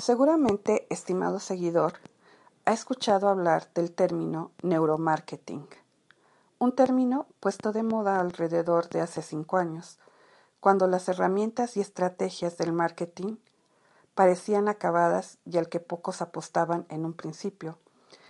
[0.00, 1.94] Seguramente, estimado seguidor,
[2.64, 5.68] ha escuchado hablar del término neuromarketing,
[6.58, 9.98] un término puesto de moda alrededor de hace cinco años,
[10.60, 13.36] cuando las herramientas y estrategias del marketing
[14.14, 17.76] parecían acabadas y al que pocos apostaban en un principio.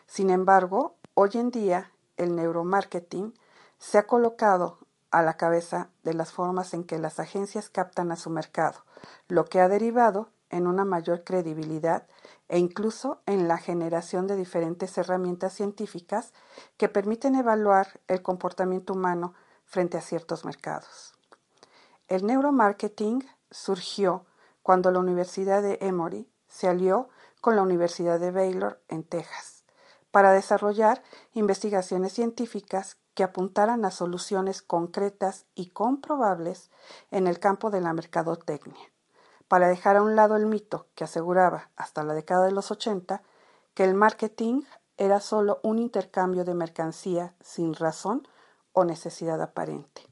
[0.06, 3.34] Sin embargo, hoy en día el neuromarketing
[3.78, 4.78] se ha colocado
[5.10, 8.84] a la cabeza de las formas en que las agencias captan a su mercado,
[9.28, 12.06] lo que ha derivado en una mayor credibilidad
[12.48, 16.32] e incluso en la generación de diferentes herramientas científicas
[16.76, 21.14] que permiten evaluar el comportamiento humano frente a ciertos mercados.
[22.08, 24.24] El neuromarketing surgió
[24.62, 27.08] cuando la Universidad de Emory se alió
[27.40, 29.64] con la Universidad de Baylor en Texas
[30.10, 31.02] para desarrollar
[31.34, 36.70] investigaciones científicas que apuntaran a soluciones concretas y comprobables
[37.10, 38.90] en el campo de la mercadotecnia
[39.48, 43.22] para dejar a un lado el mito que aseguraba hasta la década de los 80
[43.74, 44.62] que el marketing
[44.98, 48.26] era solo un intercambio de mercancía sin razón
[48.72, 50.06] o necesidad aparente.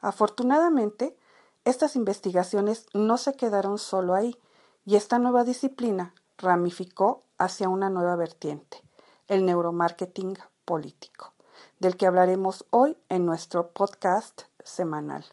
[0.00, 1.16] Afortunadamente,
[1.64, 4.36] estas investigaciones no se quedaron solo ahí
[4.84, 8.82] y esta nueva disciplina ramificó hacia una nueva vertiente,
[9.28, 11.32] el neuromarketing político,
[11.78, 15.24] del que hablaremos hoy en nuestro podcast semanal.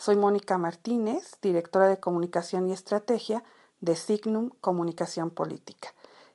[0.00, 3.42] Soy Mónica Martínez, directora de Comunicación y Estrategia
[3.80, 5.88] de Signum Comunicación Política,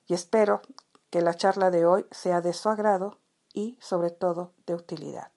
[0.06, 0.62] y espero
[1.10, 3.20] que la charla de hoy sea de su agrado
[3.54, 5.32] y, sobre todo, de utilidad.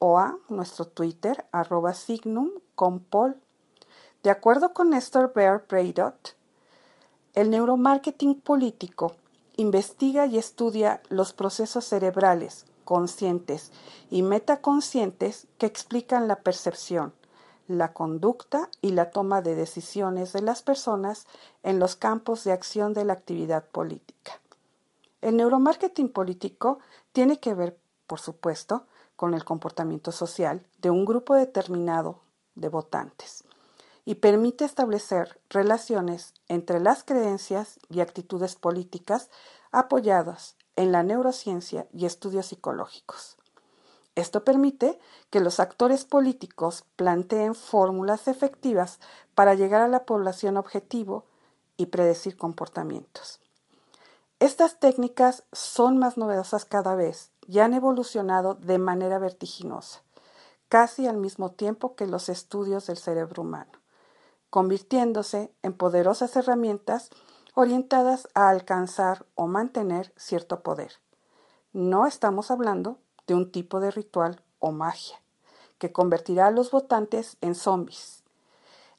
[0.00, 3.36] o a nuestro Twitter arroba signumcompol.
[4.24, 6.34] De acuerdo con Néstor Bear Braidot,
[7.34, 9.16] el neuromarketing político
[9.56, 13.70] investiga y estudia los procesos cerebrales conscientes
[14.10, 17.12] y metaconscientes que explican la percepción,
[17.68, 21.26] la conducta y la toma de decisiones de las personas
[21.62, 24.40] en los campos de acción de la actividad política.
[25.20, 26.80] El neuromarketing político
[27.12, 32.18] tiene que ver, por supuesto, con el comportamiento social de un grupo determinado
[32.56, 33.44] de votantes
[34.04, 39.30] y permite establecer relaciones entre las creencias y actitudes políticas
[39.70, 43.36] apoyadas en la neurociencia y estudios psicológicos.
[44.14, 44.98] Esto permite
[45.30, 48.98] que los actores políticos planteen fórmulas efectivas
[49.34, 51.24] para llegar a la población objetivo
[51.76, 53.40] y predecir comportamientos.
[54.38, 60.02] Estas técnicas son más novedosas cada vez y han evolucionado de manera vertiginosa,
[60.68, 63.81] casi al mismo tiempo que los estudios del cerebro humano
[64.52, 67.08] convirtiéndose en poderosas herramientas
[67.54, 70.92] orientadas a alcanzar o mantener cierto poder.
[71.72, 75.18] No estamos hablando de un tipo de ritual o magia
[75.78, 78.24] que convertirá a los votantes en zombies.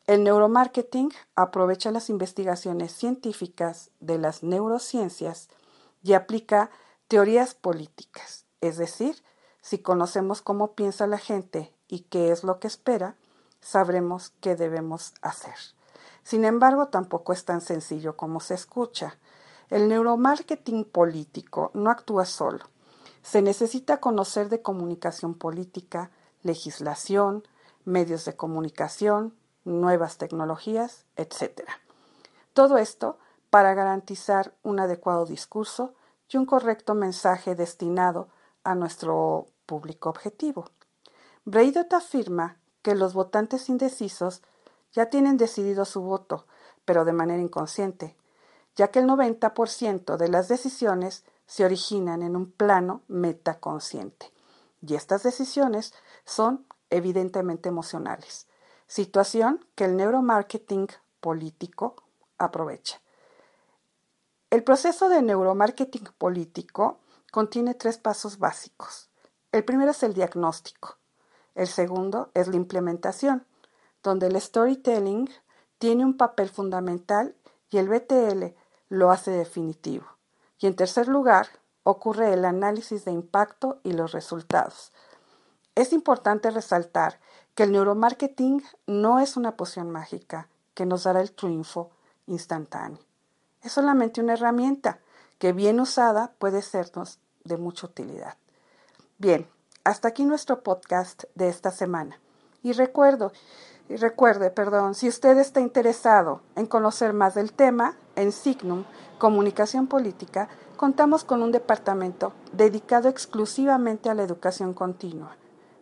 [0.07, 5.49] El neuromarketing aprovecha las investigaciones científicas de las neurociencias
[6.01, 6.71] y aplica
[7.07, 9.21] teorías políticas, es decir,
[9.61, 13.17] si conocemos cómo piensa la gente y qué es lo que espera,
[13.63, 15.55] sabremos qué debemos hacer.
[16.23, 19.17] Sin embargo, tampoco es tan sencillo como se escucha.
[19.69, 22.65] El neuromarketing político no actúa solo.
[23.21, 26.11] Se necesita conocer de comunicación política,
[26.43, 27.47] legislación,
[27.85, 31.61] medios de comunicación, nuevas tecnologías, etc.
[32.53, 33.17] Todo esto
[33.49, 35.93] para garantizar un adecuado discurso
[36.29, 38.27] y un correcto mensaje destinado
[38.63, 40.69] a nuestro público objetivo.
[41.45, 44.43] Braidot afirma que los votantes indecisos
[44.91, 46.45] ya tienen decidido su voto,
[46.85, 48.15] pero de manera inconsciente,
[48.75, 54.31] ya que el 90% de las decisiones se originan en un plano metaconsciente.
[54.85, 55.93] Y estas decisiones
[56.25, 58.47] son evidentemente emocionales,
[58.85, 60.87] situación que el neuromarketing
[61.21, 61.95] político
[62.37, 63.01] aprovecha.
[64.49, 66.99] El proceso de neuromarketing político
[67.31, 69.09] contiene tres pasos básicos.
[69.51, 70.97] El primero es el diagnóstico.
[71.55, 73.45] El segundo es la implementación,
[74.01, 75.29] donde el storytelling
[75.77, 77.35] tiene un papel fundamental
[77.69, 78.55] y el BTL
[78.89, 80.05] lo hace definitivo.
[80.59, 81.47] Y en tercer lugar,
[81.83, 84.91] ocurre el análisis de impacto y los resultados.
[85.75, 87.19] Es importante resaltar
[87.55, 91.91] que el neuromarketing no es una poción mágica que nos dará el triunfo
[92.27, 92.99] instantáneo.
[93.61, 94.99] Es solamente una herramienta
[95.37, 98.37] que bien usada puede sernos de mucha utilidad.
[99.17, 99.47] Bien,
[99.83, 102.19] hasta aquí nuestro podcast de esta semana.
[102.61, 103.31] Y recuerdo,
[103.89, 108.85] y recuerde, perdón, si usted está interesado en conocer más del tema, en Signum,
[109.17, 110.47] Comunicación Política,
[110.77, 115.35] contamos con un departamento dedicado exclusivamente a la educación continua.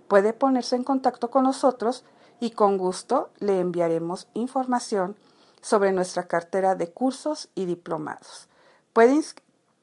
[0.07, 2.04] Puede ponerse en contacto con nosotros
[2.39, 5.15] y con gusto le enviaremos información
[5.62, 8.50] sobre nuestra cartera de cursos y diplomados.
[8.94, 9.21] Puede,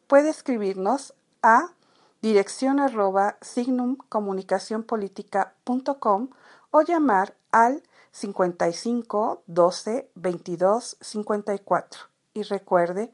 [0.08, 1.70] puede escribirnos a
[2.20, 6.28] dirección arroba signumcomunicacionpolitica.com
[6.70, 7.82] o llamar al
[8.12, 12.00] 55 12 22 54.
[12.34, 13.10] Y recuerde,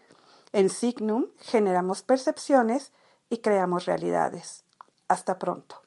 [0.53, 2.91] en Signum generamos percepciones
[3.31, 4.65] y creamos realidades.
[5.09, 5.84] Hasta pronto.